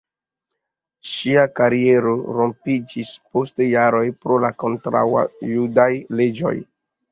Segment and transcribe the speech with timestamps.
[1.09, 6.57] Ŝia kariero rompiĝis post jaroj pro la kontraŭjudaj leĝoj.